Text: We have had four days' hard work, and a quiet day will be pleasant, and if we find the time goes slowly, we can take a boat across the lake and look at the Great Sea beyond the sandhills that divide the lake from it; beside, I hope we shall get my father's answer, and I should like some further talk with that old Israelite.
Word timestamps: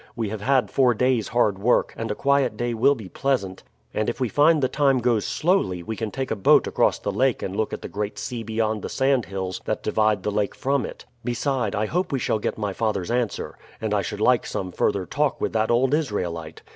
We 0.15 0.29
have 0.29 0.41
had 0.41 0.71
four 0.71 0.95
days' 0.95 1.27
hard 1.27 1.59
work, 1.59 1.93
and 1.95 2.09
a 2.09 2.15
quiet 2.15 2.57
day 2.57 2.73
will 2.73 2.95
be 2.95 3.07
pleasant, 3.07 3.61
and 3.93 4.09
if 4.09 4.19
we 4.19 4.29
find 4.29 4.59
the 4.63 4.67
time 4.67 4.97
goes 4.97 5.25
slowly, 5.27 5.83
we 5.83 5.95
can 5.95 6.09
take 6.09 6.31
a 6.31 6.35
boat 6.35 6.65
across 6.65 6.97
the 6.97 7.11
lake 7.11 7.43
and 7.43 7.55
look 7.55 7.71
at 7.71 7.83
the 7.83 7.87
Great 7.87 8.17
Sea 8.17 8.41
beyond 8.41 8.81
the 8.81 8.89
sandhills 8.89 9.61
that 9.65 9.83
divide 9.83 10.23
the 10.23 10.31
lake 10.31 10.55
from 10.55 10.87
it; 10.87 11.05
beside, 11.23 11.75
I 11.75 11.85
hope 11.85 12.11
we 12.11 12.17
shall 12.17 12.39
get 12.39 12.57
my 12.57 12.73
father's 12.73 13.11
answer, 13.11 13.59
and 13.79 13.93
I 13.93 14.01
should 14.01 14.19
like 14.21 14.47
some 14.47 14.71
further 14.71 15.05
talk 15.05 15.39
with 15.39 15.53
that 15.53 15.69
old 15.69 15.93
Israelite. 15.93 16.63